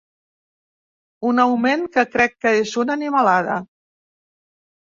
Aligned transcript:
Un 1.31 1.41
augment 1.43 1.85
que 1.97 2.07
crec 2.15 2.35
que 2.47 2.55
és 2.63 2.73
una 2.85 2.99
animalada. 3.01 3.61